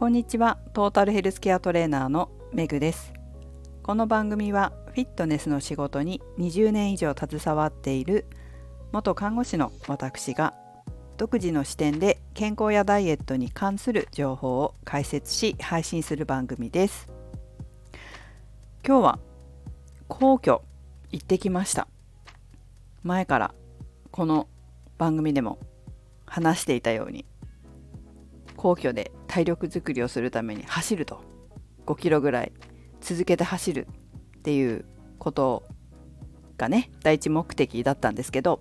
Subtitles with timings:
[0.00, 0.56] こんにちは。
[0.72, 3.12] トータルヘルスケアトレーナーのメグです。
[3.82, 8.24] この番組はフィットネスの仕事に20年以上携わっている
[8.92, 10.54] 元看護師の私が
[11.18, 17.06] 独自の視点で健康やダイエットに関する情報を解説し配信する番組です。
[18.82, 19.18] 今日は
[20.08, 20.62] 皇居
[21.10, 21.88] 行ってきました。
[23.02, 23.54] 前から
[24.10, 24.48] この
[24.96, 25.58] 番組でも
[26.24, 27.26] 話していたように
[28.56, 31.22] 皇居で体力づくりをするために走ると。
[31.86, 32.52] 5キロぐらい。
[33.00, 33.86] 続けて走る
[34.38, 34.84] っていう
[35.18, 35.64] こと
[36.56, 38.60] がね第一目的だったんですけど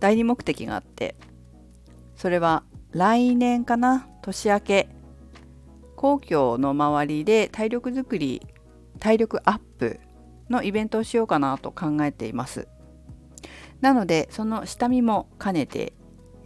[0.00, 1.16] 第二目的があって
[2.16, 4.88] それは来年かな年明け
[5.96, 8.42] 皇居の周りで体力づくり
[8.98, 10.00] 体力アップ
[10.50, 12.68] のイベントをしようかなと考えています。
[13.80, 15.92] なのでその下見も兼ねて、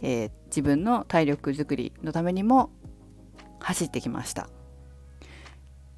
[0.01, 2.71] えー、自分の体力づくりのためにも
[3.59, 4.49] 走ってきました。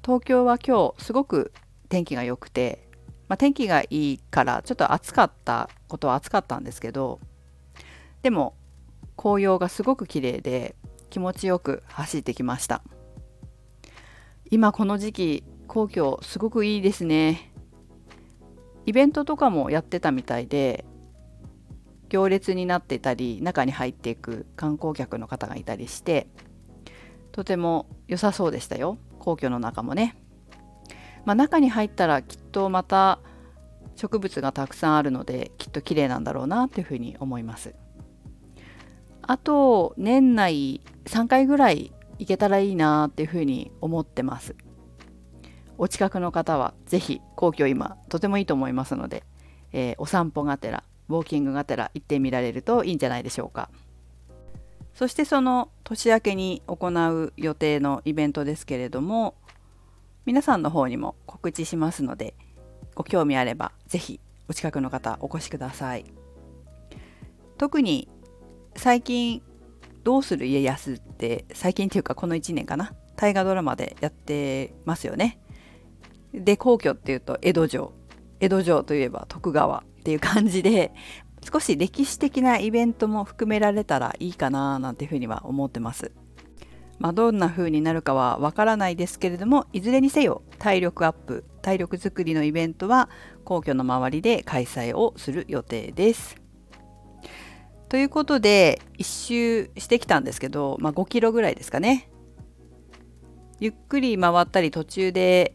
[0.04, 1.52] 東京は今日すごく
[1.88, 2.88] 天気が良くて、
[3.28, 7.20] まあ、天気がいいからちょっと暑かったことは暑かったんですけど
[8.22, 8.54] でも
[9.16, 10.74] 紅葉がすごく綺麗で
[11.10, 12.82] 気持ちよく走ってきました。
[14.50, 17.52] 今この時期皇居すごくいいですね。
[18.86, 20.84] イベントとかもやってたみたいで
[22.08, 26.26] 行列になってたり中に入っていく観光客の方がいたりして
[27.32, 28.98] とても良さそうでしたよ。
[29.18, 30.16] 皇居の中もね、
[31.24, 33.20] まあ、中に入ったらきっとまた
[33.96, 37.74] 植物がたくさんあるのできっと綺麗なんだろうなというふうに思います。
[39.22, 44.56] あと年内3回ぐらい行けたらいいなっていうふうに思ってます。
[45.78, 49.24] お近くの方は是非皇居今とてもいいと思いますので、
[49.72, 53.70] えー、お散歩がてらウォーキングがてら行ってみられるといいんじゃないでしょうか。
[55.00, 59.34] そしてその年明けに行う予定のイベントですけれども
[60.26, 62.34] 皆さんの方にも告知しますので
[62.94, 66.04] ご興味あれば是非お近くの方お越しください。
[67.56, 68.10] 特に
[68.76, 69.40] 最近
[70.04, 75.40] 「どうする家康」って最近っていうかこの1年かな大河ドラマでやってますよね。
[76.34, 77.94] で皇居っていうと江戸城
[78.40, 80.92] 江戸城といえば徳川っていう感じで
[81.42, 86.12] 少し歴史的なイベントも含められたらいいかななんていうふうには思ってます。
[86.98, 93.08] まあ、どんな風になるかはわからないですけれどもいずれにせよ体力アップ体力づくりのイベントは
[93.42, 96.36] 皇居の周りで開催をする予定です。
[97.88, 102.10] ということで一周してきたんですけど、まあ、5キロぐらいですかね。
[103.58, 105.54] ゆっくり回ったり途中で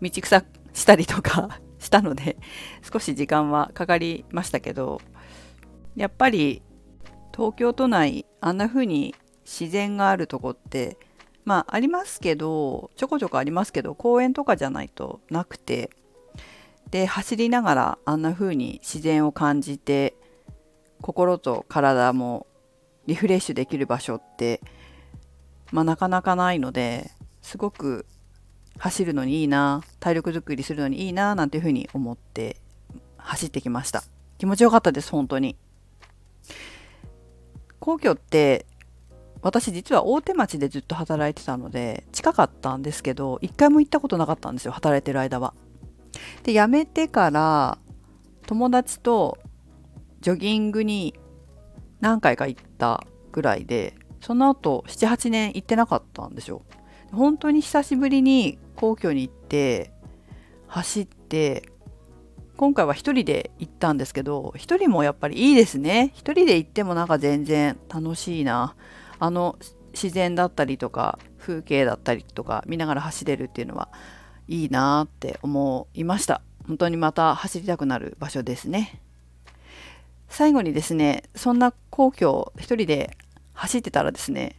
[0.00, 2.36] 道草したりとかしたので
[2.82, 5.00] 少し時間はかかりましたけど
[5.96, 6.62] やっぱり
[7.32, 10.98] 東京都内あんな風に自然があるとこって
[11.44, 15.90] まあありますけどちょこちょこありますけど公園とかじゃないとなくて
[16.90, 20.14] で走りながらあんな風に自然を感じて
[21.00, 22.46] 心と体も
[23.06, 24.60] リフレッシュできる場所って
[25.70, 27.10] まあなかなかないので
[27.40, 28.06] すごく
[28.78, 32.56] 走るのにいいな体力づくりするのにいいななんていうふうに思って
[33.16, 34.04] 走ってきました。
[34.38, 35.56] 気持ちよかったです本当に。
[37.80, 38.66] 皇居って
[39.42, 45.54] 私実は大手町でずっと働いてたので近かったんですけど一回も行ったことなかったんですよ働いてる間は。
[46.42, 47.78] で辞めてから
[48.46, 49.38] 友達と
[50.20, 51.14] ジョギングに
[52.00, 56.62] 何回か行ったぐらいでその後78年行ってなかったんですよ。
[57.12, 59.92] 本当に久しぶりに皇居に行って
[60.66, 61.68] 走って
[62.56, 66.12] 今回は1人で行ったんですけど1人もやっぱりいいですね。
[66.16, 68.74] 1人で行ってもなんか全然楽しいな。
[69.20, 69.56] あの
[69.92, 73.88] 自然だったりとか風景だったりとか見ながら走れるっていうのは
[74.48, 76.42] いいなって思いました。
[76.66, 79.00] 本当にまた走りたくなる場所ですね。
[80.28, 83.16] 最後にですねそんな皇居を1人で
[83.54, 84.56] 走ってたらですね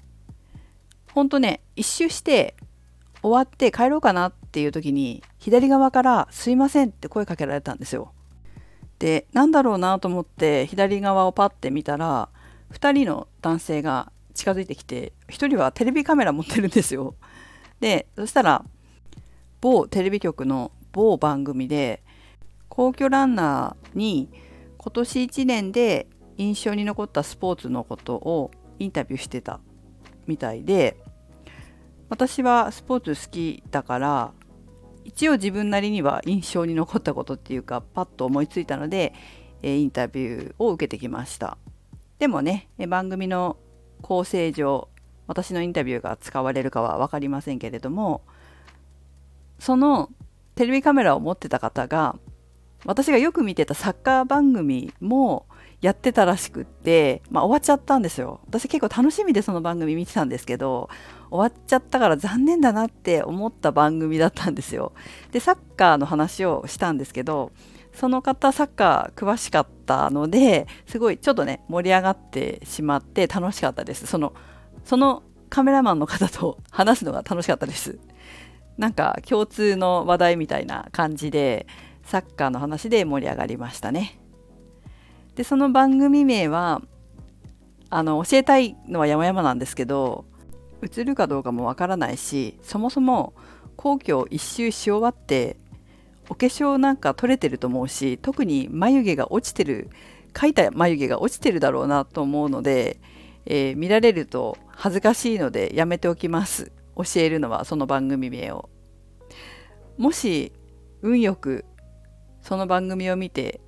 [1.14, 2.56] ほんとね一周して
[3.22, 8.14] 終わって帰ろうかなっていう時に左側から「すいません」って声かけられたんですよ。
[9.00, 12.30] でなんだろうなと思って左側をパッて見たら
[12.72, 17.16] 2人の男性が近づいてきて1人はテレビカメラ持ってるんですよ。
[17.80, 18.66] でそしたら
[19.62, 22.04] 某テレビ局の某番組で
[22.68, 24.30] 皇居ランナーに
[24.78, 26.08] 今年1年で
[26.38, 29.60] 印象に残ったスポーツのことをインタビューしてた
[30.30, 30.96] みたいで
[32.08, 34.32] 私はスポーツ好きだから
[35.04, 39.14] 一応自分なりには印象に残ったことっていうかパッと思いついたので
[39.62, 41.58] インタビューを受けてきました。
[42.20, 43.58] でもね番組の
[44.02, 44.88] 構成上
[45.28, 48.22] 私のインタビューが使われるかは分かりませんけれども
[49.58, 50.10] その
[50.56, 52.18] テレビカメラを持ってた方が
[52.86, 55.46] 私がよく見てたサッカー番組も
[55.82, 58.42] やってたらしくって、まあ、終わっちゃったんですよ。
[58.48, 60.90] 私結構楽しみでその番組見てたんですけど
[61.32, 64.92] 終わっちゃったから残念だなって思った番組だったんですよ。
[65.32, 67.52] でサッカーの話をしたんですけど
[67.94, 74.06] その方サッカー詳しかったのですごいちょっとね盛り上がってしまって楽しかったです。
[74.06, 74.34] その
[74.84, 78.00] そのカメラマンの方と話すのが楽しかったです。
[78.78, 81.68] なんか共通の話題みたいな感じで
[82.04, 84.19] サッカーの話で盛り上がりましたね。
[85.40, 86.82] でその番組名は
[87.90, 90.26] あの教えたいのは山々なんですけど
[90.82, 93.34] 映るかどうかもわからないしそもそも
[93.78, 95.56] 皇居を一周し終わって
[96.28, 99.90] お化粧なんか取れてると思うし特に眉毛が落ちてる
[100.34, 103.00] 描いた眉毛が落ちてるだろうなと思うので、
[103.46, 106.74] えー、見られると恥ずかしいのでやめておきます。
[106.98, 108.70] 教えるのはその番組名を。
[109.98, 110.52] もし
[111.02, 111.64] 運よく
[112.42, 113.62] その番組を見て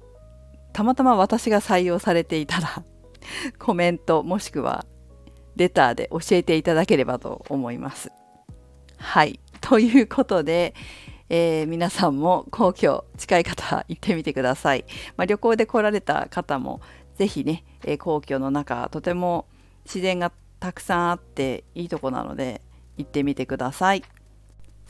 [0.73, 2.83] たまたま私が採用されていたら
[3.59, 4.85] コメントもしくは
[5.55, 8.11] レターで教えていただければと思います。
[8.97, 9.39] はい。
[9.59, 10.73] ということで、
[11.29, 14.85] えー、皆さんも皇居近い方行ってみてください。
[15.17, 16.81] まあ、旅行で来られた方も
[17.15, 19.45] ぜひね、えー、皇居の中とても
[19.85, 22.61] 自然がたくさんあっていいとこなので
[22.97, 24.03] 行ってみてください。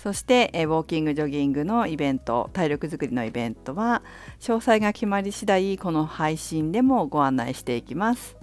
[0.02, 4.02] そして、えウォーキングジョギングのイベント体力づくりのイベントは
[4.40, 8.36] 詳細が決まり次第この配信でもご案内していきます。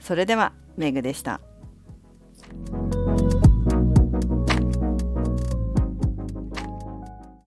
[0.00, 1.40] それではメグでした。